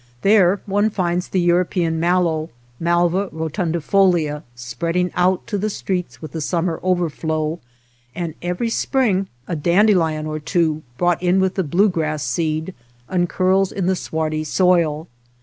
There 0.23 0.61
one 0.65 0.89
finds 0.89 1.27
the 1.27 1.39
European 1.39 1.99
mallow 1.99 2.49
{Malva 2.79 3.27
rotundifolia) 3.31 4.41
spreading 4.55 5.11
out 5.13 5.45
to 5.45 5.59
the 5.59 5.69
streets 5.69 6.23
with 6.23 6.31
the 6.31 6.41
summer 6.41 6.79
overflow, 6.81 7.59
and 8.15 8.33
every 8.41 8.71
spring 8.71 9.27
a 9.47 9.55
dandelion 9.55 10.25
or 10.25 10.39
two, 10.39 10.81
brought 10.97 11.21
in 11.21 11.39
with 11.39 11.53
the 11.53 11.63
blue 11.63 11.89
grass 11.89 12.23
seed, 12.23 12.73
uncurls 13.09 13.71
in 13.71 13.85
the 13.85 13.95
swardy 13.95 14.43
soil. 14.43 15.05